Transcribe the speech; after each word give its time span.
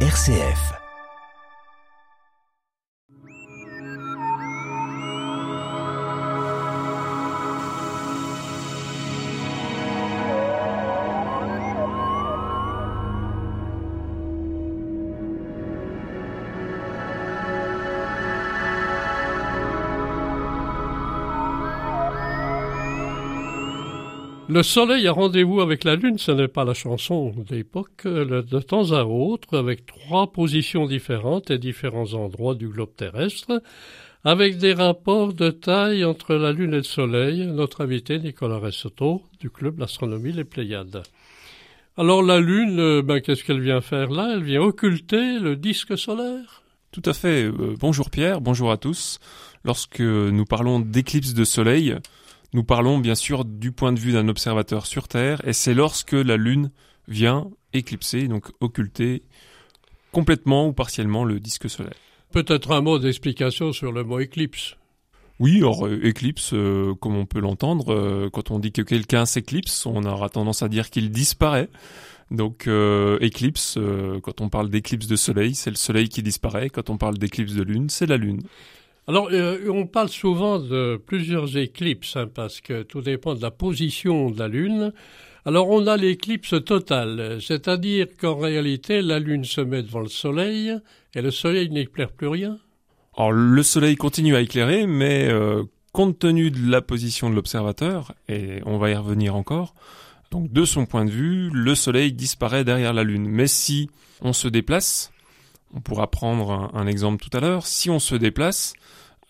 RCF. 0.00 0.85
Le 24.48 24.62
soleil 24.62 25.08
a 25.08 25.12
rendez-vous 25.12 25.60
avec 25.60 25.82
la 25.82 25.96
lune, 25.96 26.18
ce 26.18 26.30
n'est 26.30 26.46
pas 26.46 26.64
la 26.64 26.72
chanson 26.72 27.34
d'époque, 27.48 28.04
de 28.04 28.60
temps 28.60 28.92
à 28.92 29.02
autre, 29.02 29.58
avec 29.58 29.86
trois 29.86 30.32
positions 30.32 30.86
différentes 30.86 31.50
et 31.50 31.58
différents 31.58 32.14
endroits 32.14 32.54
du 32.54 32.68
globe 32.68 32.94
terrestre, 32.96 33.60
avec 34.22 34.56
des 34.58 34.72
rapports 34.72 35.32
de 35.32 35.50
taille 35.50 36.04
entre 36.04 36.36
la 36.36 36.52
lune 36.52 36.74
et 36.74 36.78
le 36.78 36.82
soleil, 36.84 37.44
notre 37.46 37.80
invité 37.80 38.20
Nicolas 38.20 38.58
Ressotto 38.58 39.22
du 39.40 39.50
club 39.50 39.78
d'astronomie 39.78 40.32
Les 40.32 40.44
Pléiades. 40.44 41.02
Alors 41.96 42.22
la 42.22 42.38
lune, 42.38 43.00
ben, 43.00 43.20
qu'est-ce 43.20 43.42
qu'elle 43.42 43.60
vient 43.60 43.80
faire 43.80 44.10
là? 44.10 44.34
Elle 44.34 44.44
vient 44.44 44.62
occulter 44.62 45.40
le 45.40 45.56
disque 45.56 45.98
solaire? 45.98 46.62
Tout 46.92 47.02
à 47.04 47.14
fait. 47.14 47.44
Euh, 47.44 47.74
bonjour 47.80 48.10
Pierre, 48.10 48.40
bonjour 48.40 48.70
à 48.70 48.76
tous. 48.76 49.18
Lorsque 49.64 50.00
nous 50.00 50.44
parlons 50.44 50.78
d'éclipse 50.78 51.34
de 51.34 51.44
soleil, 51.44 51.96
nous 52.52 52.64
parlons 52.64 52.98
bien 52.98 53.14
sûr 53.14 53.44
du 53.44 53.72
point 53.72 53.92
de 53.92 53.98
vue 53.98 54.12
d'un 54.12 54.28
observateur 54.28 54.86
sur 54.86 55.08
Terre, 55.08 55.40
et 55.46 55.52
c'est 55.52 55.74
lorsque 55.74 56.12
la 56.12 56.36
Lune 56.36 56.70
vient 57.08 57.48
éclipser, 57.72 58.28
donc 58.28 58.46
occulter 58.60 59.22
complètement 60.12 60.68
ou 60.68 60.72
partiellement 60.72 61.24
le 61.24 61.40
disque 61.40 61.68
solaire. 61.68 61.94
Peut-être 62.32 62.72
un 62.72 62.80
mot 62.80 62.98
d'explication 62.98 63.72
sur 63.72 63.92
le 63.92 64.04
mot 64.04 64.18
éclipse. 64.18 64.76
Oui, 65.38 65.62
or 65.62 65.86
euh, 65.86 66.00
éclipse, 66.02 66.52
euh, 66.54 66.94
comme 66.94 67.16
on 67.16 67.26
peut 67.26 67.40
l'entendre, 67.40 67.92
euh, 67.92 68.30
quand 68.32 68.50
on 68.50 68.58
dit 68.58 68.72
que 68.72 68.82
quelqu'un 68.82 69.26
s'éclipse, 69.26 69.84
on 69.84 70.04
aura 70.04 70.30
tendance 70.30 70.62
à 70.62 70.68
dire 70.68 70.88
qu'il 70.90 71.10
disparaît. 71.10 71.68
Donc 72.32 72.68
éclipse, 73.20 73.78
quand 74.24 74.40
on 74.40 74.48
parle 74.48 74.68
d'éclipse 74.68 75.06
de 75.06 75.14
soleil, 75.14 75.54
c'est 75.54 75.70
le 75.70 75.76
soleil 75.76 76.08
qui 76.08 76.24
disparaît. 76.24 76.70
Quand 76.70 76.90
on 76.90 76.96
parle 76.96 77.18
d'éclipse 77.18 77.52
de 77.52 77.62
lune, 77.62 77.88
c'est 77.88 78.06
la 78.06 78.16
lune. 78.16 78.42
Alors, 79.08 79.28
euh, 79.30 79.68
on 79.70 79.86
parle 79.86 80.08
souvent 80.08 80.58
de 80.58 81.00
plusieurs 81.04 81.56
éclipses, 81.56 82.16
hein, 82.16 82.28
parce 82.32 82.60
que 82.60 82.82
tout 82.82 83.02
dépend 83.02 83.34
de 83.34 83.42
la 83.42 83.52
position 83.52 84.30
de 84.30 84.38
la 84.38 84.48
Lune. 84.48 84.92
Alors, 85.44 85.70
on 85.70 85.86
a 85.86 85.96
l'éclipse 85.96 86.54
totale, 86.64 87.38
c'est-à-dire 87.40 88.08
qu'en 88.20 88.36
réalité, 88.36 89.02
la 89.02 89.20
Lune 89.20 89.44
se 89.44 89.60
met 89.60 89.84
devant 89.84 90.00
le 90.00 90.08
Soleil, 90.08 90.74
et 91.14 91.22
le 91.22 91.30
Soleil 91.30 91.70
n'éclaire 91.70 92.10
plus 92.10 92.26
rien. 92.26 92.58
Alors, 93.16 93.30
le 93.30 93.62
Soleil 93.62 93.94
continue 93.94 94.34
à 94.34 94.40
éclairer, 94.40 94.88
mais 94.88 95.28
euh, 95.28 95.62
compte 95.92 96.18
tenu 96.18 96.50
de 96.50 96.68
la 96.68 96.82
position 96.82 97.30
de 97.30 97.36
l'observateur, 97.36 98.12
et 98.28 98.60
on 98.66 98.76
va 98.78 98.90
y 98.90 98.94
revenir 98.96 99.36
encore, 99.36 99.74
donc 100.32 100.52
de 100.52 100.64
son 100.64 100.84
point 100.86 101.04
de 101.04 101.10
vue, 101.10 101.50
le 101.52 101.74
Soleil 101.76 102.12
disparaît 102.12 102.64
derrière 102.64 102.92
la 102.92 103.04
Lune. 103.04 103.28
Mais 103.28 103.46
si 103.46 103.88
on 104.20 104.32
se 104.32 104.48
déplace, 104.48 105.12
on 105.74 105.80
pourra 105.80 106.10
prendre 106.10 106.70
un, 106.74 106.86
exemple 106.86 107.22
tout 107.24 107.34
à 107.36 107.40
l'heure. 107.40 107.66
Si 107.66 107.90
on 107.90 107.98
se 107.98 108.14
déplace, 108.14 108.74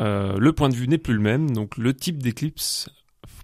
euh, 0.00 0.36
le 0.38 0.52
point 0.52 0.68
de 0.68 0.74
vue 0.74 0.88
n'est 0.88 0.98
plus 0.98 1.14
le 1.14 1.20
même, 1.20 1.50
donc 1.50 1.76
le 1.76 1.94
type 1.94 2.22
d'éclipse 2.22 2.90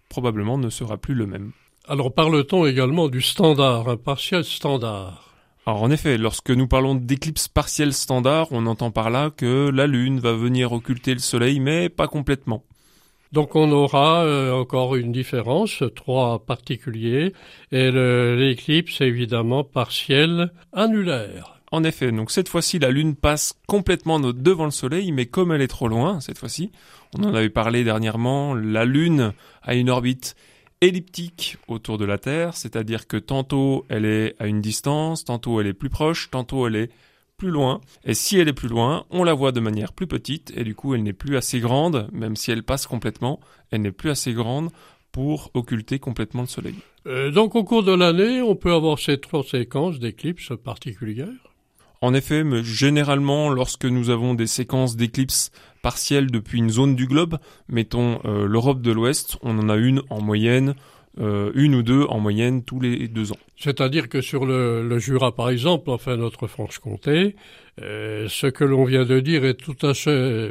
probablement 0.08 0.58
ne 0.58 0.68
sera 0.68 0.98
plus 0.98 1.14
le 1.14 1.26
même. 1.26 1.52
Alors 1.88 2.12
parle-t-on 2.12 2.66
également 2.66 3.08
du 3.08 3.22
standard, 3.22 3.88
un 3.88 3.96
partiel 3.96 4.44
standard? 4.44 5.34
Alors 5.66 5.82
en 5.82 5.90
effet, 5.90 6.18
lorsque 6.18 6.50
nous 6.50 6.66
parlons 6.66 6.94
d'éclipse 6.94 7.48
partielle 7.48 7.92
standard, 7.92 8.48
on 8.50 8.66
entend 8.66 8.90
par 8.90 9.10
là 9.10 9.30
que 9.30 9.70
la 9.70 9.86
Lune 9.86 10.18
va 10.20 10.32
venir 10.32 10.72
occulter 10.72 11.14
le 11.14 11.20
Soleil, 11.20 11.60
mais 11.60 11.88
pas 11.88 12.08
complètement. 12.08 12.64
Donc 13.32 13.56
on 13.56 13.70
aura 13.72 14.24
euh, 14.24 14.52
encore 14.52 14.94
une 14.94 15.12
différence, 15.12 15.82
trois 15.96 16.44
particuliers, 16.44 17.32
et 17.70 17.90
l'éclipse 17.90 19.00
évidemment 19.00 19.64
partielle 19.64 20.52
annulaire. 20.72 21.61
En 21.72 21.84
effet, 21.84 22.12
donc 22.12 22.30
cette 22.30 22.50
fois-ci, 22.50 22.78
la 22.78 22.90
Lune 22.90 23.16
passe 23.16 23.54
complètement 23.66 24.20
devant 24.20 24.66
le 24.66 24.70
Soleil, 24.70 25.10
mais 25.10 25.24
comme 25.24 25.52
elle 25.52 25.62
est 25.62 25.68
trop 25.68 25.88
loin, 25.88 26.20
cette 26.20 26.38
fois-ci, 26.38 26.70
on 27.18 27.24
en 27.24 27.34
avait 27.34 27.48
parlé 27.48 27.82
dernièrement, 27.82 28.54
la 28.54 28.84
Lune 28.84 29.32
a 29.62 29.74
une 29.74 29.88
orbite 29.88 30.36
elliptique 30.82 31.56
autour 31.68 31.96
de 31.96 32.04
la 32.04 32.18
Terre, 32.18 32.54
c'est-à-dire 32.56 33.06
que 33.06 33.16
tantôt 33.16 33.86
elle 33.88 34.04
est 34.04 34.34
à 34.38 34.48
une 34.48 34.60
distance, 34.60 35.24
tantôt 35.24 35.62
elle 35.62 35.66
est 35.66 35.72
plus 35.72 35.88
proche, 35.88 36.30
tantôt 36.30 36.66
elle 36.66 36.76
est 36.76 36.90
plus 37.38 37.50
loin. 37.50 37.80
Et 38.04 38.12
si 38.12 38.38
elle 38.38 38.48
est 38.48 38.52
plus 38.52 38.68
loin, 38.68 39.06
on 39.08 39.24
la 39.24 39.32
voit 39.32 39.52
de 39.52 39.60
manière 39.60 39.94
plus 39.94 40.06
petite, 40.06 40.52
et 40.54 40.64
du 40.64 40.74
coup 40.74 40.94
elle 40.94 41.02
n'est 41.02 41.14
plus 41.14 41.38
assez 41.38 41.58
grande, 41.60 42.06
même 42.12 42.36
si 42.36 42.50
elle 42.50 42.64
passe 42.64 42.86
complètement, 42.86 43.40
elle 43.70 43.80
n'est 43.80 43.92
plus 43.92 44.10
assez 44.10 44.34
grande 44.34 44.68
pour 45.10 45.50
occulter 45.54 45.98
complètement 45.98 46.42
le 46.42 46.48
Soleil. 46.48 46.76
Euh, 47.06 47.30
donc 47.30 47.54
au 47.54 47.64
cours 47.64 47.82
de 47.82 47.92
l'année, 47.92 48.42
on 48.42 48.56
peut 48.56 48.74
avoir 48.74 48.98
ces 48.98 49.18
trois 49.18 49.42
séquences 49.42 49.98
d'éclipses 49.98 50.52
particulières 50.62 51.51
en 52.02 52.14
effet, 52.14 52.42
mais 52.42 52.64
généralement, 52.64 53.48
lorsque 53.48 53.84
nous 53.84 54.10
avons 54.10 54.34
des 54.34 54.48
séquences 54.48 54.96
d'éclipses 54.96 55.52
partielles 55.82 56.32
depuis 56.32 56.58
une 56.58 56.68
zone 56.68 56.96
du 56.96 57.06
globe, 57.06 57.38
mettons 57.68 58.18
euh, 58.24 58.46
l'Europe 58.46 58.82
de 58.82 58.90
l'Ouest, 58.90 59.38
on 59.42 59.56
en 59.58 59.68
a 59.68 59.76
une 59.76 60.02
en 60.10 60.20
moyenne, 60.20 60.74
euh, 61.20 61.52
une 61.54 61.76
ou 61.76 61.84
deux 61.84 62.04
en 62.04 62.18
moyenne 62.18 62.64
tous 62.64 62.80
les 62.80 63.06
deux 63.06 63.30
ans. 63.30 63.38
C'est-à-dire 63.56 64.08
que 64.08 64.20
sur 64.20 64.46
le, 64.46 64.98
Jura, 64.98 65.32
par 65.32 65.48
exemple, 65.48 65.90
enfin 65.90 66.16
notre 66.16 66.48
Franche-Comté, 66.48 67.36
euh, 67.80 68.26
ce 68.28 68.48
que 68.48 68.64
l'on 68.64 68.84
vient 68.84 69.04
de 69.04 69.20
dire 69.20 69.44
est 69.44 69.54
tout 69.54 69.86
à 69.86 69.94
fait 69.94 70.50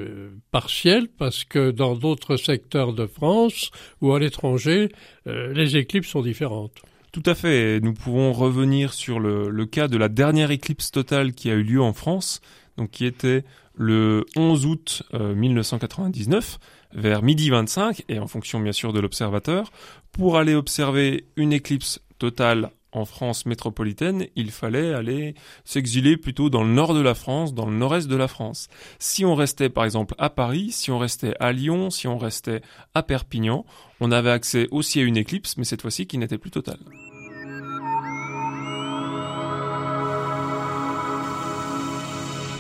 partiel 0.52 1.10
parce 1.18 1.44
que 1.44 1.72
dans 1.72 1.96
d'autres 1.96 2.38
secteurs 2.38 2.94
de 2.94 3.08
France 3.08 3.72
ou 4.00 4.14
à 4.14 4.20
l'étranger, 4.20 4.88
les 5.26 5.76
éclipses 5.76 6.08
sont 6.08 6.22
différentes. 6.22 6.82
Tout 7.12 7.24
à 7.26 7.36
fait. 7.36 7.82
Nous 7.82 7.94
pouvons 7.94 8.32
revenir 8.32 8.94
sur 8.94 9.20
le, 9.20 9.66
cas 9.66 9.88
de 9.90 9.98
la 9.98 10.08
dernière 10.08 10.50
éclipse 10.52 10.92
totale 10.92 11.34
qui 11.34 11.50
a 11.50 11.54
eu 11.54 11.64
lieu 11.64 11.82
en 11.82 11.94
France, 11.94 12.42
donc 12.78 12.92
qui 12.92 13.06
était 13.06 13.44
le 13.76 14.26
11 14.38 14.66
août 14.66 15.04
1999 15.14 16.60
euh, 16.96 17.00
vers 17.02 17.22
midi 17.22 17.50
25 17.50 18.04
et 18.08 18.20
en 18.20 18.28
fonction 18.28 18.60
bien 18.60 18.72
sûr 18.72 18.94
de 18.94 19.00
l'observateur. 19.00 19.72
Pour 20.14 20.38
aller 20.38 20.56
observer 20.56 21.26
une 21.36 21.52
éclipse 21.52 22.02
totale 22.18 22.70
en 22.92 23.06
France 23.06 23.46
métropolitaine, 23.46 24.28
il 24.36 24.52
fallait 24.52 24.94
aller 24.94 25.36
s'exiler 25.66 26.18
plutôt 26.18 26.50
dans 26.50 26.64
le 26.64 26.72
nord 26.72 26.94
de 26.94 27.02
la 27.02 27.16
France, 27.16 27.54
dans 27.54 27.66
le 27.66 27.76
nord-est 27.76 28.08
de 28.08 28.16
la 28.16 28.28
France. 28.28 28.68
Si 29.00 29.26
on 29.26 29.36
restait 29.36 29.70
par 29.70 29.86
exemple 29.86 30.16
à 30.18 30.30
Paris, 30.30 30.72
si 30.72 30.92
on 30.92 30.98
restait 30.98 31.34
à 31.40 31.52
Lyon, 31.52 31.90
si 31.90 32.08
on 32.08 32.18
restait 32.18 32.62
à 32.94 33.04
Perpignan, 33.04 33.66
on 34.00 34.12
avait 34.12 34.32
accès 34.32 34.68
aussi 34.72 35.00
à 35.00 35.04
une 35.04 35.18
éclipse, 35.18 35.58
mais 35.58 35.64
cette 35.64 35.82
fois-ci 35.82 36.08
qui 36.08 36.18
n'était 36.18 36.38
plus 36.38 36.52
totale. 36.52 36.80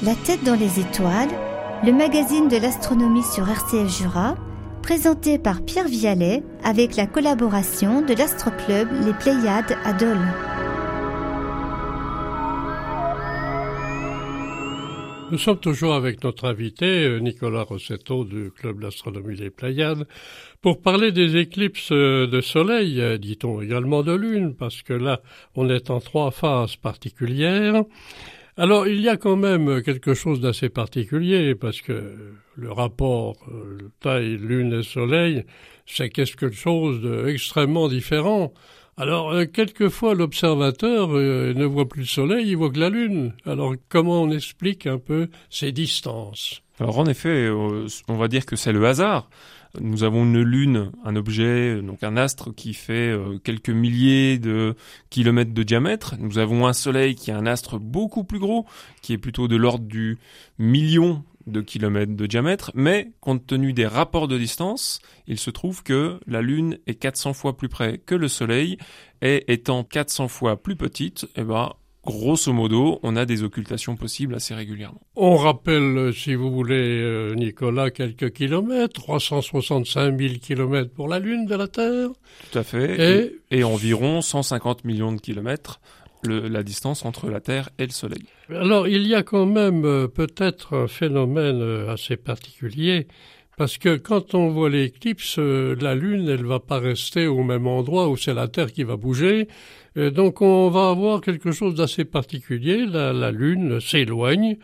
La 0.04 0.16
tête 0.16 0.44
dans 0.44 0.56
les 0.56 0.80
étoiles, 0.80 1.30
le 1.84 1.92
magazine 1.92 2.48
de 2.48 2.58
l'astronomie 2.58 3.24
sur 3.24 3.48
RCF 3.48 3.88
Jura, 3.88 4.36
présenté 4.82 5.38
par 5.38 5.64
Pierre 5.64 5.88
Vialet 5.88 6.44
avec 6.64 6.96
la 6.96 7.08
collaboration 7.08 8.02
de 8.02 8.14
l'astroclub 8.14 8.90
Les 9.06 9.14
Pléiades 9.14 9.78
à 9.86 9.94
Dole. 9.94 10.18
Nous 15.32 15.38
sommes 15.38 15.60
toujours 15.60 15.94
avec 15.94 16.26
notre 16.26 16.44
invité, 16.44 17.06
euh, 17.06 17.20
Nicolas 17.20 17.64
Rossetto 17.64 18.26
du 18.26 18.52
Club 18.52 18.82
d'astronomie 18.82 19.38
Les 19.38 19.50
Pléiades, 19.50 20.06
pour 20.62 20.82
parler 20.82 21.14
des 21.14 21.38
éclipses 21.38 21.94
euh, 21.94 22.28
de 22.28 22.42
soleil, 22.42 23.00
euh, 23.00 23.18
dit-on 23.18 23.62
également 23.62 24.04
de 24.04 24.12
lune, 24.12 24.56
parce 24.56 24.82
que 24.82 24.92
là, 24.92 25.22
on 25.56 25.70
est 25.70 25.90
en 25.90 26.02
trois 26.02 26.32
phases 26.32 26.76
particulières. 26.76 27.84
Alors, 28.62 28.88
il 28.88 29.02
y 29.02 29.10
a 29.10 29.18
quand 29.18 29.38
même 29.38 29.82
quelque 29.82 30.14
chose 30.14 30.40
d'assez 30.40 30.70
particulier, 30.70 31.56
parce 31.56 31.82
que 31.82 32.16
le 32.54 32.72
rapport 32.72 33.36
euh, 33.52 33.90
taille 34.02 34.38
lune 34.38 34.74
et 34.74 34.84
soleil, 34.84 35.46
c'est 35.88 36.10
quelque 36.10 36.52
chose 36.52 37.02
d'extrêmement 37.02 37.88
différent. 37.88 38.54
Alors, 38.98 39.32
euh, 39.32 39.46
quelquefois, 39.46 40.14
l'observateur 40.14 41.10
euh, 41.12 41.56
ne 41.56 41.66
voit 41.66 41.90
plus 41.90 42.02
le 42.02 42.08
soleil, 42.08 42.50
il 42.50 42.56
voit 42.56 42.70
que 42.70 42.80
la 42.80 42.92
lune. 42.92 43.34
Alors, 43.48 43.74
comment 43.90 44.22
on 44.22 44.30
explique 44.30 44.86
un 44.86 45.00
peu 45.00 45.30
ces 45.50 45.72
distances? 45.72 46.62
Alors, 46.80 47.00
en 47.00 47.08
effet, 47.08 47.50
on 47.50 48.16
va 48.16 48.28
dire 48.28 48.46
que 48.46 48.56
c'est 48.56 48.74
le 48.74 48.86
hasard. 48.86 49.28
Nous 49.80 50.04
avons 50.04 50.24
une 50.26 50.42
lune, 50.42 50.92
un 51.06 51.16
objet, 51.16 51.82
donc 51.82 52.04
un 52.04 52.18
astre 52.18 52.54
qui 52.54 52.74
fait 52.74 53.12
euh, 53.12 53.38
quelques 53.42 53.70
milliers 53.70 54.38
de 54.38 54.76
kilomètres 55.10 55.54
de 55.54 55.64
diamètre. 55.64 56.16
Nous 56.20 56.40
avons 56.40 56.68
un 56.68 56.74
soleil 56.74 57.16
qui 57.16 57.32
est 57.32 57.34
un 57.34 57.46
astre 57.46 57.80
beaucoup 57.80 58.26
plus 58.26 58.40
gros, 58.40 58.66
qui 59.02 59.14
est 59.14 59.18
plutôt 59.18 59.48
de 59.48 59.56
l'ordre 59.56 59.86
du 59.86 60.18
million 60.60 61.24
de 61.48 61.62
kilomètres 61.62 62.16
de 62.16 62.26
diamètre, 62.26 62.72
mais 62.76 63.12
compte 63.20 63.48
tenu 63.48 63.74
des 63.74 63.88
rapports 63.88 64.28
de 64.28 64.38
distance, 64.38 65.00
il 65.28 65.40
se 65.40 65.50
trouve 65.50 65.84
que 65.84 66.20
la 66.28 66.42
Lune 66.42 66.78
est 66.86 66.96
400 66.96 67.34
fois 67.34 67.58
plus 67.58 67.70
près 67.70 67.98
que 67.98 68.16
le 68.16 68.28
Soleil, 68.28 68.78
et 69.22 69.52
étant 69.52 69.84
400 69.84 70.28
fois 70.28 70.62
plus 70.62 70.76
petite, 70.76 71.28
eh 71.36 71.44
ben, 71.44 71.74
grosso 72.06 72.52
modo, 72.54 73.00
on 73.04 73.16
a 73.16 73.26
des 73.26 73.44
occultations 73.44 73.96
possibles 73.96 74.36
assez 74.36 74.54
régulièrement. 74.54 75.02
On 75.16 75.36
rappelle, 75.36 76.14
si 76.14 76.34
vous 76.36 76.52
voulez, 76.52 77.34
Nicolas, 77.36 77.92
quelques 77.92 78.32
kilomètres, 78.32 78.94
365 78.94 80.20
000 80.20 80.34
kilomètres 80.42 80.92
pour 80.92 81.08
la 81.08 81.20
Lune 81.20 81.46
de 81.46 81.56
la 81.56 81.68
Terre. 81.68 82.10
Tout 82.52 82.60
à 82.60 82.64
fait. 82.64 83.40
Et, 83.52 83.60
et 83.60 83.64
environ 83.64 84.22
150 84.22 84.84
millions 84.86 85.12
de 85.12 85.22
kilomètres 85.22 85.80
le, 86.24 86.48
la 86.48 86.64
distance 86.64 87.06
entre 87.06 87.30
la 87.30 87.40
Terre 87.40 87.70
et 87.78 87.86
le 87.86 87.92
Soleil. 87.92 88.24
Alors, 88.50 88.88
il 88.88 89.08
y 89.08 89.16
a 89.16 89.24
quand 89.24 89.46
même 89.46 89.86
euh, 89.86 90.08
peut-être 90.08 90.76
un 90.76 90.88
phénomène 90.88 91.62
euh, 91.62 91.94
assez 91.94 92.18
particulier, 92.18 93.08
parce 93.58 93.78
que 93.78 93.96
quand 93.98 94.34
on 94.34 94.50
voit 94.50 94.70
l'éclipse, 94.70 95.38
euh, 95.40 95.76
la 95.80 95.96
Lune, 95.96 96.28
elle 96.30 96.46
va 96.46 96.60
pas 96.60 96.80
rester 96.80 97.28
au 97.28 97.44
même 97.44 97.68
endroit 97.68 98.10
où 98.10 98.18
c'est 98.18 98.34
la 98.34 98.48
Terre 98.48 98.72
qui 98.72 98.84
va 98.84 98.98
bouger. 98.98 99.48
donc, 99.96 100.42
on 100.42 100.70
va 100.70 100.90
avoir 100.90 101.20
quelque 101.20 101.52
chose 101.52 101.76
d'assez 101.76 102.06
particulier. 102.06 102.86
La, 102.86 103.32
Lune 103.32 103.82
s'éloigne. 103.82 104.58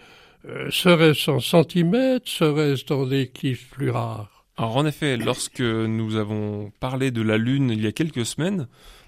serait-ce 0.70 1.30
en 1.30 1.40
centimètres? 1.42 2.30
Serait-ce 2.30 2.86
dans 2.86 3.06
des 3.06 3.24
éclipses 3.24 3.66
plus 3.70 3.90
rares 3.90 4.46
Alors, 4.56 4.78
en 4.78 4.86
effet, 4.86 5.18
lorsque 5.18 5.60
nous 5.60 6.16
avons 6.16 6.72
parlé 6.80 7.12
de 7.12 7.22
la 7.22 7.38
Lune 7.38 7.72
il 7.72 7.84
y 7.84 7.88
a 7.88 7.92
quelques 7.92 8.26
semaines, 8.26 8.68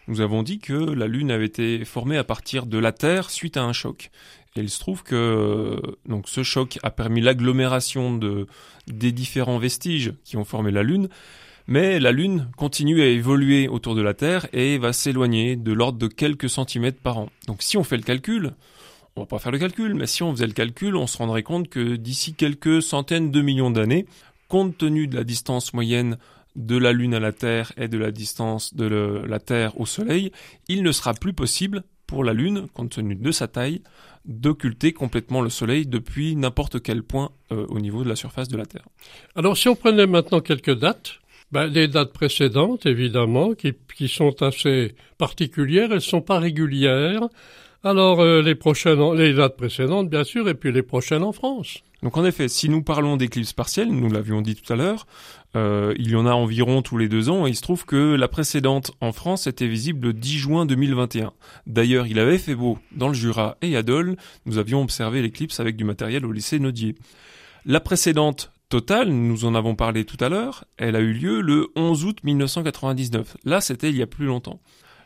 nous 0.09 0.21
avons 0.21 0.43
dit 0.43 0.59
que 0.59 0.73
la 0.73 1.07
Lune 1.07 1.31
avait 1.31 1.45
été 1.45 1.85
formée 1.85 2.17
à 2.17 2.23
partir 2.23 2.65
de 2.65 2.79
la 2.79 2.91
Terre 2.91 3.29
suite 3.29 3.57
à 3.57 3.63
un 3.63 3.73
choc. 3.73 4.09
Et 4.55 4.61
il 4.61 4.69
se 4.69 4.79
trouve 4.79 5.03
que 5.03 5.79
donc 6.07 6.27
ce 6.27 6.41
choc 6.41 6.79
a 6.81 6.89
permis 6.89 7.21
l'agglomération 7.21 8.17
de 8.17 8.47
des 8.87 9.11
différents 9.11 9.59
vestiges 9.59 10.13
qui 10.23 10.35
ont 10.35 10.45
formé 10.45 10.71
la 10.71 10.81
Lune. 10.81 11.09
Mais 11.67 11.99
la 11.99 12.11
Lune 12.11 12.49
continue 12.57 13.01
à 13.03 13.05
évoluer 13.05 13.67
autour 13.67 13.93
de 13.93 14.01
la 14.01 14.15
Terre 14.15 14.47
et 14.51 14.79
va 14.79 14.91
s'éloigner 14.91 15.55
de 15.55 15.71
l'ordre 15.71 15.99
de 15.99 16.07
quelques 16.07 16.49
centimètres 16.49 16.99
par 16.99 17.19
an. 17.19 17.29
Donc 17.45 17.61
si 17.61 17.77
on 17.77 17.83
fait 17.83 17.97
le 17.97 18.03
calcul, 18.03 18.53
on 19.15 19.21
va 19.21 19.27
pas 19.27 19.37
faire 19.37 19.51
le 19.51 19.59
calcul, 19.59 19.93
mais 19.93 20.07
si 20.07 20.23
on 20.23 20.31
faisait 20.31 20.47
le 20.47 20.53
calcul, 20.53 20.95
on 20.95 21.05
se 21.05 21.17
rendrait 21.17 21.43
compte 21.43 21.69
que 21.69 21.95
d'ici 21.95 22.33
quelques 22.33 22.81
centaines 22.81 23.29
de 23.29 23.41
millions 23.41 23.69
d'années, 23.69 24.07
compte 24.47 24.75
tenu 24.75 25.05
de 25.05 25.15
la 25.15 25.23
distance 25.23 25.75
moyenne 25.75 26.17
de 26.55 26.77
la 26.77 26.91
Lune 26.91 27.13
à 27.13 27.19
la 27.19 27.31
Terre 27.31 27.71
et 27.77 27.87
de 27.87 27.97
la 27.97 28.11
distance 28.11 28.73
de 28.73 29.23
la 29.27 29.39
Terre 29.39 29.79
au 29.79 29.85
Soleil, 29.85 30.31
il 30.67 30.83
ne 30.83 30.91
sera 30.91 31.13
plus 31.13 31.33
possible 31.33 31.83
pour 32.07 32.23
la 32.23 32.33
Lune, 32.33 32.67
compte 32.73 32.91
tenu 32.91 33.15
de 33.15 33.31
sa 33.31 33.47
taille, 33.47 33.81
d'occulter 34.25 34.93
complètement 34.93 35.41
le 35.41 35.49
Soleil 35.49 35.85
depuis 35.85 36.35
n'importe 36.35 36.81
quel 36.81 37.03
point 37.03 37.31
euh, 37.51 37.65
au 37.69 37.79
niveau 37.79 38.03
de 38.03 38.09
la 38.09 38.15
surface 38.15 38.47
de 38.47 38.57
la 38.57 38.65
Terre. 38.65 38.85
Alors 39.35 39.55
si 39.57 39.69
on 39.69 39.75
prenait 39.75 40.07
maintenant 40.07 40.39
quelques 40.39 40.77
dates, 40.77 41.19
ben, 41.51 41.67
les 41.67 41.87
dates 41.87 42.13
précédentes, 42.13 42.85
évidemment, 42.85 43.53
qui, 43.53 44.07
sont 44.07 44.41
assez 44.43 44.95
particulières, 45.17 45.89
elles 45.89 45.95
ne 45.95 45.99
sont 45.99 46.21
pas 46.21 46.39
régulières. 46.39 47.27
Alors 47.83 48.19
euh, 48.19 48.41
les 48.41 49.33
dates 49.33 49.57
précédentes, 49.57 50.09
bien 50.09 50.23
sûr, 50.23 50.49
et 50.49 50.53
puis 50.53 50.71
les 50.71 50.83
prochaines 50.83 51.23
en 51.23 51.31
France. 51.31 51.79
Donc 52.01 52.15
en 52.17 52.23
effet, 52.23 52.47
si 52.47 52.69
nous 52.69 52.81
parlons 52.81 53.17
d'éclipses 53.17 53.53
partielles, 53.53 53.89
nous 53.89 54.09
l'avions 54.09 54.41
dit 54.41 54.55
tout 54.55 54.71
à 54.71 54.75
l'heure, 54.75 55.05
euh, 55.55 55.93
il 55.97 56.11
y 56.11 56.15
en 56.15 56.25
a 56.25 56.31
environ 56.31 56.81
tous 56.81 56.97
les 56.97 57.09
deux 57.09 57.29
ans 57.29 57.45
et 57.45 57.49
il 57.49 57.55
se 57.55 57.61
trouve 57.61 57.85
que 57.85 58.15
la 58.15 58.27
précédente 58.27 58.91
en 59.01 59.11
France 59.11 59.47
était 59.47 59.67
visible 59.67 60.07
le 60.07 60.13
10 60.13 60.37
juin 60.37 60.65
2021. 60.65 61.33
D'ailleurs, 61.67 62.07
il 62.07 62.19
avait 62.19 62.37
fait 62.37 62.55
beau 62.55 62.77
dans 62.93 63.09
le 63.09 63.13
Jura 63.13 63.57
et 63.61 63.75
à 63.75 63.83
Dole. 63.83 64.15
Nous 64.45 64.57
avions 64.57 64.81
observé 64.81 65.21
l'éclipse 65.21 65.59
avec 65.59 65.75
du 65.75 65.83
matériel 65.83 66.25
au 66.25 66.31
lycée 66.31 66.59
Nodier. 66.59 66.95
La 67.65 67.81
précédente 67.81 68.51
totale, 68.69 69.09
nous 69.09 69.45
en 69.45 69.55
avons 69.55 69.75
parlé 69.75 70.05
tout 70.05 70.23
à 70.23 70.29
l'heure, 70.29 70.63
elle 70.77 70.95
a 70.95 70.99
eu 70.99 71.11
lieu 71.11 71.41
le 71.41 71.67
11 71.75 72.05
août 72.05 72.19
1999. 72.23 73.35
Là, 73.43 73.59
c'était 73.59 73.89
il 73.89 73.97
y 73.97 74.03
a 74.03 74.07
plus 74.07 74.25
longtemps 74.25 74.61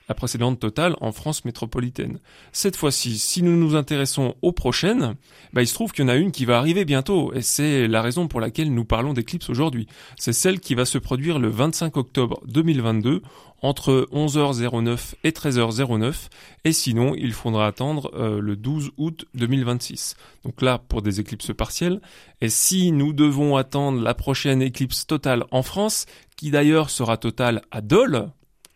la 0.10 0.16
précédente 0.16 0.60
totale 0.60 0.96
en 1.02 1.12
France 1.12 1.46
métropolitaine. 1.46 2.20
Cette 2.52 2.76
fois-ci, 2.76 3.18
si 3.18 3.42
nous 3.42 3.56
nous 3.56 3.76
intéressons 3.76 4.36
aux 4.42 4.52
prochaines, 4.52 5.16
bah, 5.54 5.62
il 5.62 5.68
se 5.68 5.74
trouve 5.74 5.92
qu'il 5.92 6.04
y 6.04 6.06
en 6.06 6.10
a 6.10 6.16
une 6.16 6.32
qui 6.32 6.46
va 6.46 6.58
arriver 6.58 6.86
bientôt, 6.86 7.34
et 7.34 7.42
c'est 7.42 7.88
la 7.88 8.02
raison 8.02 8.28
pour 8.28 8.42
laquelle 8.42 8.74
nous 8.74 8.86
parlons 8.86 9.14
d'éclipse 9.14 9.50
aujourd'hui. 9.50 9.88
C'est 10.18 10.34
celle 10.34 10.60
qui 10.60 10.76
va 10.76 10.86
se 10.86 10.98
produire 10.98 11.40
le 11.40 11.50
25 11.50 11.98
octobre 11.98 12.42
2022 12.48 13.22
entre 13.62 14.08
11h09 14.12 15.14
et 15.24 15.32
13h09, 15.32 16.28
et 16.66 16.74
sinon 16.74 17.16
il 17.16 17.32
faudra 17.32 17.66
attendre 17.66 18.12
euh, 18.14 18.42
le 18.42 18.58
12 18.58 18.92
août 18.98 19.26
2026. 19.36 20.16
Donc 20.44 20.62
là, 20.62 20.80
pour 20.80 21.02
des 21.02 21.22
éclipses 21.22 21.54
partielles, 21.56 22.02
et 22.42 22.50
si 22.50 22.92
nous 22.92 23.14
devons 23.14 23.56
attendre 23.56 24.02
la 24.02 24.14
prochaine 24.14 24.62
éclipse 24.62 25.08
totale 25.08 25.46
en 25.52 25.64
France, 25.64 26.08
qui 26.36 26.52
d'ailleurs 26.52 26.90
sera 26.90 27.16
totale 27.16 27.62
à 27.72 27.80
Dole, 27.80 28.32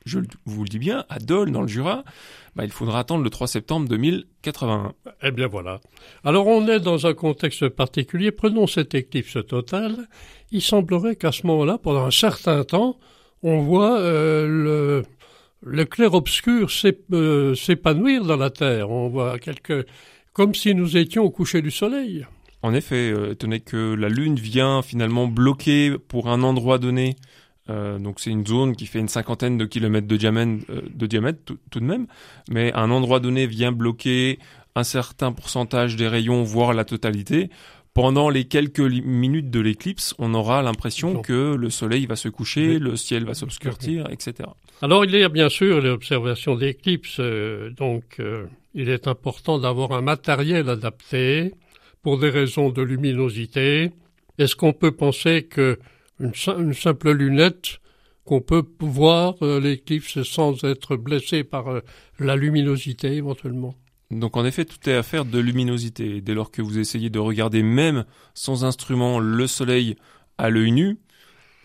je 0.07 0.19
vous 0.45 0.63
le 0.63 0.69
dis 0.69 0.79
bien, 0.79 1.05
à 1.09 1.19
Dole, 1.19 1.51
dans 1.51 1.61
le 1.61 1.67
Jura, 1.67 2.03
bah, 2.55 2.65
il 2.65 2.71
faudra 2.71 2.99
attendre 2.99 3.23
le 3.23 3.29
3 3.29 3.47
septembre 3.47 3.87
2081. 3.87 4.93
Eh 5.21 5.31
bien 5.31 5.47
voilà. 5.47 5.79
Alors 6.23 6.47
on 6.47 6.67
est 6.67 6.79
dans 6.79 7.05
un 7.05 7.13
contexte 7.13 7.69
particulier. 7.69 8.31
Prenons 8.31 8.65
cette 8.67 8.95
éclipse 8.95 9.37
totale. 9.47 10.07
Il 10.51 10.61
semblerait 10.61 11.15
qu'à 11.15 11.31
ce 11.31 11.45
moment-là, 11.45 11.77
pendant 11.77 12.05
un 12.05 12.11
certain 12.11 12.63
temps, 12.63 12.97
on 13.43 13.61
voit 13.61 13.99
euh, 13.99 14.47
le, 14.47 15.03
le 15.61 15.85
clair-obscur 15.85 16.69
euh, 17.13 17.55
s'épanouir 17.55 18.23
dans 18.23 18.37
la 18.37 18.49
Terre. 18.49 18.89
On 18.89 19.09
voit 19.09 19.37
quelque... 19.39 19.85
comme 20.33 20.55
si 20.55 20.73
nous 20.73 20.97
étions 20.97 21.23
au 21.23 21.29
coucher 21.29 21.61
du 21.61 21.71
soleil. 21.71 22.25
En 22.63 22.73
effet, 22.73 23.11
euh, 23.11 23.33
étonné 23.33 23.59
que 23.59 23.93
la 23.93 24.09
Lune 24.09 24.35
vient 24.35 24.81
finalement 24.81 25.27
bloquer 25.27 25.95
pour 26.07 26.27
un 26.27 26.41
endroit 26.43 26.79
donné 26.79 27.15
euh, 27.69 27.99
donc 27.99 28.19
c'est 28.19 28.29
une 28.29 28.45
zone 28.45 28.75
qui 28.75 28.85
fait 28.85 28.99
une 28.99 29.09
cinquantaine 29.09 29.57
de 29.57 29.65
kilomètres 29.65 30.07
de 30.07 30.15
diamètre, 30.15 30.65
euh, 30.69 30.81
de 30.93 31.05
diamètre 31.05 31.39
tout, 31.45 31.79
de 31.79 31.85
même, 31.85 32.07
mais 32.49 32.73
un 32.73 32.91
endroit 32.91 33.19
donné 33.19 33.47
vient 33.47 33.71
bloquer 33.71 34.39
un 34.75 34.83
certain 34.83 35.31
pourcentage 35.31 35.95
des 35.95 36.07
rayons, 36.07 36.43
voire 36.43 36.73
la 36.73 36.85
totalité. 36.85 37.49
Pendant 37.93 38.29
les 38.29 38.45
quelques 38.45 38.79
minutes 38.79 39.49
de 39.49 39.59
l'éclipse, 39.59 40.13
on 40.19 40.35
aura 40.35 40.61
l'impression 40.61 41.21
que 41.23 41.55
le 41.55 41.69
soleil 41.71 42.05
va 42.05 42.15
se 42.15 42.29
coucher, 42.29 42.77
le 42.77 42.95
ciel 42.95 43.25
va 43.25 43.33
s'obscurcir, 43.33 44.07
etc. 44.11 44.49
Alors 44.83 45.03
il 45.03 45.15
y 45.15 45.23
a 45.23 45.29
bien 45.29 45.49
sûr 45.49 45.81
l'observation 45.81 46.55
d'éclipses, 46.55 47.17
euh, 47.19 47.71
donc 47.71 48.21
il 48.75 48.89
est 48.89 49.07
important 49.07 49.57
d'avoir 49.57 49.93
un 49.93 50.01
matériel 50.01 50.69
adapté 50.69 51.55
pour 52.03 52.19
des 52.19 52.29
raisons 52.29 52.69
de 52.69 52.83
luminosité. 52.83 53.91
Est-ce 54.37 54.55
qu'on 54.55 54.73
peut 54.73 54.91
penser 54.91 55.43
que 55.43 55.79
une, 56.19 56.73
simple 56.73 57.11
lunette 57.11 57.79
qu'on 58.25 58.41
peut 58.41 58.63
voir 58.79 59.35
euh, 59.41 59.59
l'éclipse 59.59 60.23
sans 60.23 60.63
être 60.63 60.95
blessé 60.95 61.43
par 61.43 61.69
euh, 61.69 61.81
la 62.19 62.35
luminosité 62.35 63.13
éventuellement. 63.13 63.75
Donc 64.11 64.37
en 64.37 64.45
effet, 64.45 64.65
tout 64.65 64.89
est 64.89 64.95
affaire 64.95 65.25
de 65.25 65.39
luminosité. 65.39 66.21
Dès 66.21 66.33
lors 66.33 66.51
que 66.51 66.61
vous 66.61 66.79
essayez 66.79 67.09
de 67.09 67.19
regarder 67.19 67.61
même 67.61 68.05
sans 68.33 68.63
instrument 68.63 69.19
le 69.19 69.47
soleil 69.47 69.95
à 70.37 70.49
l'œil 70.49 70.71
nu, 70.71 70.97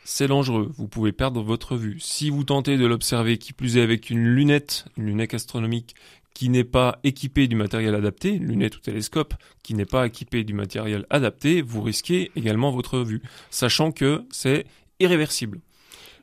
c'est 0.04 0.26
dangereux, 0.26 0.72
vous 0.76 0.88
pouvez 0.88 1.12
perdre 1.12 1.42
votre 1.42 1.76
vue. 1.76 1.98
Si 2.00 2.30
vous 2.30 2.42
tentez 2.42 2.76
de 2.76 2.86
l'observer, 2.86 3.38
qui 3.38 3.52
plus 3.52 3.76
est 3.76 3.82
avec 3.82 4.10
une 4.10 4.24
lunette, 4.24 4.86
une 4.96 5.06
lunette 5.06 5.34
astronomique 5.34 5.94
qui 6.34 6.48
n'est 6.48 6.64
pas 6.64 6.98
équipée 7.04 7.48
du 7.48 7.56
matériel 7.56 7.94
adapté, 7.94 8.30
une 8.30 8.46
lunette 8.46 8.76
ou 8.76 8.80
télescope 8.80 9.34
qui 9.62 9.74
n'est 9.74 9.84
pas 9.84 10.06
équipée 10.06 10.44
du 10.44 10.54
matériel 10.54 11.06
adapté, 11.10 11.62
vous 11.62 11.82
risquez 11.82 12.30
également 12.36 12.70
votre 12.70 13.00
vue, 13.00 13.22
sachant 13.50 13.92
que 13.92 14.24
c'est 14.30 14.64
irréversible. 15.00 15.60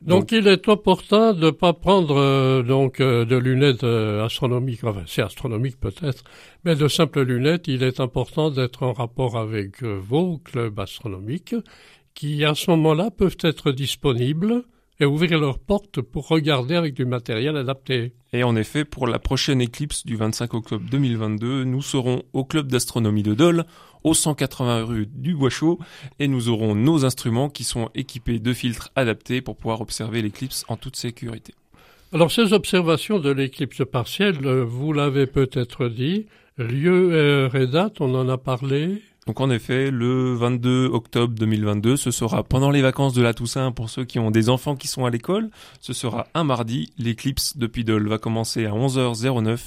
Donc, 0.02 0.32
il 0.32 0.48
est 0.48 0.66
opportun 0.68 1.34
de 1.34 1.46
ne 1.46 1.50
pas 1.50 1.74
prendre 1.74 2.16
euh, 2.16 2.62
donc 2.62 3.00
euh, 3.00 3.26
de 3.26 3.36
lunettes 3.36 3.84
euh, 3.84 4.24
astronomiques, 4.24 4.82
enfin 4.82 5.02
c'est 5.06 5.20
astronomique 5.20 5.78
peut-être, 5.78 6.24
mais 6.64 6.74
de 6.74 6.88
simples 6.88 7.20
lunettes. 7.22 7.68
Il 7.68 7.82
est 7.82 8.00
important 8.00 8.50
d'être 8.50 8.82
en 8.82 8.94
rapport 8.94 9.36
avec 9.36 9.82
vos 9.82 10.38
clubs 10.38 10.78
astronomiques 10.80 11.54
qui 12.14 12.44
à 12.46 12.54
ce 12.54 12.70
moment-là 12.70 13.10
peuvent 13.10 13.36
être 13.42 13.72
disponibles 13.72 14.64
et 15.00 15.06
ouvrir 15.06 15.38
leurs 15.40 15.58
portes 15.58 16.00
pour 16.00 16.28
regarder 16.28 16.76
avec 16.76 16.94
du 16.94 17.06
matériel 17.06 17.56
adapté. 17.56 18.12
Et 18.32 18.44
en 18.44 18.54
effet, 18.54 18.84
pour 18.84 19.06
la 19.06 19.18
prochaine 19.18 19.60
éclipse 19.60 20.04
du 20.04 20.16
25 20.16 20.54
octobre 20.54 20.84
2022, 20.90 21.64
nous 21.64 21.82
serons 21.82 22.22
au 22.32 22.44
club 22.44 22.68
d'astronomie 22.68 23.22
de 23.22 23.34
Dole, 23.34 23.64
au 24.04 24.14
180 24.14 24.84
rue 24.84 25.06
du 25.06 25.34
Bois 25.34 25.50
Chaud, 25.50 25.78
et 26.18 26.28
nous 26.28 26.48
aurons 26.48 26.74
nos 26.74 27.04
instruments 27.04 27.48
qui 27.48 27.64
sont 27.64 27.90
équipés 27.94 28.38
de 28.38 28.52
filtres 28.52 28.90
adaptés 28.94 29.40
pour 29.40 29.56
pouvoir 29.56 29.80
observer 29.80 30.22
l'éclipse 30.22 30.64
en 30.68 30.76
toute 30.76 30.96
sécurité. 30.96 31.54
Alors 32.12 32.30
ces 32.30 32.52
observations 32.52 33.18
de 33.18 33.30
l'éclipse 33.30 33.82
partielle, 33.90 34.44
euh, 34.44 34.64
vous 34.64 34.92
l'avez 34.92 35.26
peut-être 35.26 35.88
dit, 35.88 36.26
lieu 36.58 37.48
et 37.54 37.66
date, 37.66 38.00
on 38.00 38.14
en 38.14 38.28
a 38.28 38.36
parlé 38.36 39.00
donc 39.30 39.40
en 39.40 39.50
effet, 39.50 39.92
le 39.92 40.34
22 40.34 40.86
octobre 40.86 41.32
2022, 41.38 41.96
ce 41.96 42.10
sera 42.10 42.42
pendant 42.42 42.72
les 42.72 42.82
vacances 42.82 43.14
de 43.14 43.22
la 43.22 43.32
Toussaint 43.32 43.70
pour 43.70 43.88
ceux 43.88 44.04
qui 44.04 44.18
ont 44.18 44.32
des 44.32 44.48
enfants 44.48 44.74
qui 44.74 44.88
sont 44.88 45.04
à 45.04 45.10
l'école. 45.10 45.50
Ce 45.80 45.92
sera 45.92 46.26
un 46.34 46.42
mardi. 46.42 46.92
L'éclipse 46.98 47.56
de 47.56 47.68
Pidol 47.68 48.08
va 48.08 48.18
commencer 48.18 48.66
à 48.66 48.72
11h09 48.72 49.60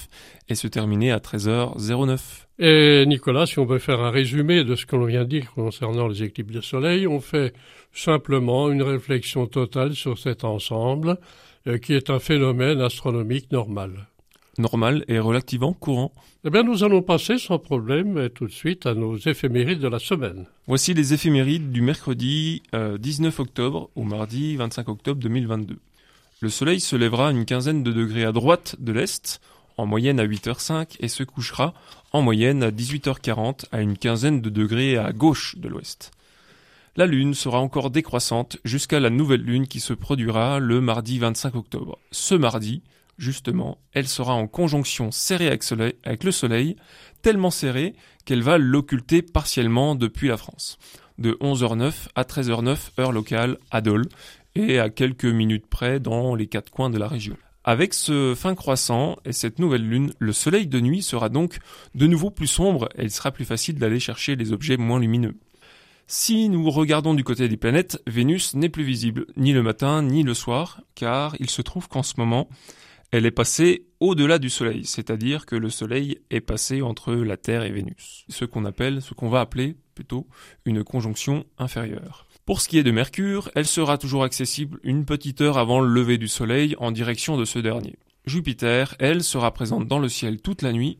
et 0.49 0.55
se 0.55 0.67
terminer 0.67 1.13
à 1.13 1.19
13h09. 1.19 2.19
Et 2.59 3.05
Nicolas, 3.07 3.45
si 3.45 3.57
on 3.57 3.65
veut 3.65 3.79
faire 3.79 4.01
un 4.01 4.11
résumé 4.11 4.65
de 4.65 4.75
ce 4.75 4.85
qu'on 4.85 5.05
vient 5.05 5.23
de 5.23 5.29
dire 5.29 5.53
concernant 5.55 6.09
les 6.09 6.23
éclipses 6.23 6.51
de 6.51 6.59
soleil, 6.59 7.07
on 7.07 7.21
fait 7.21 7.53
simplement 7.93 8.69
une 8.69 8.83
réflexion 8.83 9.47
totale 9.47 9.95
sur 9.95 10.19
cet 10.19 10.43
ensemble 10.43 11.19
euh, 11.67 11.77
qui 11.77 11.93
est 11.93 12.09
un 12.09 12.19
phénomène 12.19 12.81
astronomique 12.81 13.49
normal. 13.53 14.07
Normal 14.57 15.03
et 15.07 15.19
relativement 15.19 15.73
courant. 15.73 16.13
Eh 16.45 16.49
bien, 16.49 16.63
nous 16.63 16.83
allons 16.83 17.01
passer 17.01 17.37
sans 17.37 17.59
problème 17.59 18.29
tout 18.29 18.45
de 18.45 18.51
suite 18.51 18.85
à 18.85 18.93
nos 18.93 19.17
éphémérides 19.17 19.79
de 19.79 19.87
la 19.87 19.99
semaine. 19.99 20.45
Voici 20.67 20.93
les 20.93 21.13
éphémérides 21.13 21.71
du 21.71 21.81
mercredi 21.81 22.61
19 22.73 23.39
euh, 23.39 23.43
octobre 23.43 23.89
au 23.95 24.03
mardi 24.03 24.55
25 24.55 24.89
octobre 24.89 25.21
2022. 25.21 25.77
Le 26.41 26.49
soleil 26.49 26.79
se 26.79 26.95
lèvera 26.95 27.29
à 27.29 27.31
une 27.31 27.45
quinzaine 27.45 27.83
de 27.83 27.91
degrés 27.91 28.25
à 28.25 28.31
droite 28.31 28.75
de 28.79 28.91
l'est, 28.91 29.39
en 29.77 29.85
moyenne 29.85 30.19
à 30.19 30.25
8h05, 30.25 30.97
et 30.99 31.07
se 31.07 31.23
couchera 31.23 31.73
en 32.11 32.21
moyenne 32.21 32.63
à 32.63 32.71
18h40 32.71 33.65
à 33.71 33.81
une 33.81 33.97
quinzaine 33.97 34.41
de 34.41 34.49
degrés 34.49 34.97
à 34.97 35.13
gauche 35.13 35.55
de 35.57 35.67
l'ouest. 35.67 36.11
La 36.95 37.07
lune 37.07 37.33
sera 37.33 37.59
encore 37.59 37.89
décroissante 37.89 38.57
jusqu'à 38.65 38.99
la 38.99 39.09
nouvelle 39.09 39.41
lune 39.41 39.67
qui 39.67 39.79
se 39.79 39.93
produira 39.93 40.59
le 40.59 40.79
mardi 40.79 41.17
25 41.17 41.55
octobre. 41.55 41.97
Ce 42.11 42.35
mardi, 42.35 42.83
justement, 43.17 43.79
elle 43.93 44.07
sera 44.07 44.33
en 44.33 44.47
conjonction 44.47 45.11
serrée 45.11 45.47
avec, 45.47 46.23
le 46.23 46.31
Soleil, 46.31 46.75
tellement 47.21 47.51
serrée 47.51 47.95
qu'elle 48.25 48.41
va 48.41 48.57
l'occulter 48.57 49.21
partiellement 49.21 49.95
depuis 49.95 50.27
la 50.27 50.37
France, 50.37 50.77
de 51.17 51.37
11h09 51.41 51.93
à 52.15 52.23
13h09 52.23 52.77
heure 52.99 53.11
locale 53.11 53.57
à 53.71 53.81
Dole, 53.81 54.07
et 54.55 54.79
à 54.79 54.89
quelques 54.89 55.25
minutes 55.25 55.67
près 55.67 55.99
dans 55.99 56.35
les 56.35 56.47
quatre 56.47 56.69
coins 56.69 56.89
de 56.89 56.97
la 56.97 57.07
région. 57.07 57.37
Avec 57.63 57.93
ce 57.93 58.35
fin 58.35 58.55
croissant 58.55 59.15
et 59.25 59.31
cette 59.31 59.57
nouvelle 59.57 59.87
lune, 59.87 60.13
le 60.19 60.33
soleil 60.33 60.67
de 60.67 60.79
nuit 60.81 61.01
sera 61.01 61.29
donc 61.29 61.59
de 61.95 62.07
nouveau 62.07 62.29
plus 62.29 62.47
sombre 62.47 62.89
et 62.97 63.03
il 63.03 63.11
sera 63.11 63.31
plus 63.31 63.45
facile 63.45 63.75
d'aller 63.75 63.99
chercher 63.99 64.35
les 64.35 64.51
objets 64.51 64.77
moins 64.77 64.99
lumineux. 64.99 65.35
Si 66.07 66.49
nous 66.49 66.69
regardons 66.69 67.13
du 67.13 67.23
côté 67.23 67.47
des 67.47 67.55
planètes, 67.55 68.01
Vénus 68.05 68.55
n'est 68.55 68.69
plus 68.69 68.83
visible, 68.83 69.25
ni 69.37 69.53
le 69.53 69.63
matin, 69.63 70.01
ni 70.01 70.23
le 70.23 70.33
soir, 70.33 70.81
car 70.95 71.35
il 71.39 71.49
se 71.49 71.61
trouve 71.61 71.87
qu'en 71.87 72.03
ce 72.03 72.15
moment, 72.17 72.49
elle 73.13 73.27
est 73.27 73.31
passée 73.31 73.85
au-delà 73.99 74.39
du 74.39 74.49
Soleil, 74.49 74.85
c'est-à-dire 74.85 75.45
que 75.45 75.55
le 75.55 75.69
Soleil 75.69 76.17
est 76.31 76.41
passé 76.41 76.81
entre 76.81 77.13
la 77.13 77.37
Terre 77.37 77.61
et 77.61 77.69
Vénus, 77.69 78.25
ce 78.27 78.43
qu'on 78.43 78.65
appelle, 78.65 79.03
ce 79.03 79.13
qu'on 79.13 79.29
va 79.29 79.39
appeler 79.39 79.75
plutôt 79.93 80.25
une 80.65 80.83
conjonction 80.83 81.45
inférieure. 81.59 82.25
Pour 82.47 82.59
ce 82.59 82.67
qui 82.67 82.79
est 82.79 82.83
de 82.83 82.89
Mercure, 82.89 83.51
elle 83.53 83.67
sera 83.67 83.99
toujours 83.99 84.23
accessible 84.23 84.79
une 84.81 85.05
petite 85.05 85.41
heure 85.41 85.59
avant 85.59 85.79
le 85.79 85.93
lever 85.93 86.17
du 86.17 86.27
Soleil 86.27 86.75
en 86.79 86.91
direction 86.91 87.37
de 87.37 87.45
ce 87.45 87.59
dernier. 87.59 87.97
Jupiter, 88.25 88.95
elle, 88.97 89.23
sera 89.23 89.53
présente 89.53 89.87
dans 89.87 89.99
le 89.99 90.09
ciel 90.09 90.41
toute 90.41 90.63
la 90.63 90.73
nuit, 90.73 90.97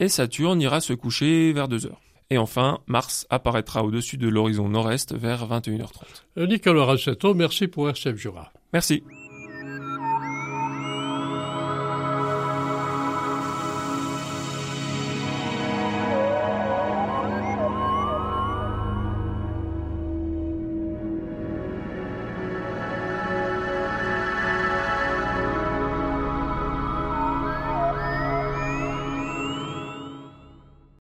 et 0.00 0.08
Saturne 0.10 0.60
ira 0.60 0.82
se 0.82 0.92
coucher 0.92 1.54
vers 1.54 1.68
2 1.68 1.86
heures. 1.86 2.02
Et 2.28 2.36
enfin, 2.36 2.80
Mars 2.88 3.26
apparaîtra 3.30 3.84
au-dessus 3.84 4.18
de 4.18 4.28
l'horizon 4.28 4.68
nord-est 4.68 5.14
vers 5.14 5.48
21h30. 5.48 6.46
Nicolas 6.46 6.84
Rassetto, 6.84 7.32
merci 7.32 7.68
pour 7.68 7.88
RCF 7.88 8.16
Jura. 8.16 8.52
Merci. 8.74 9.02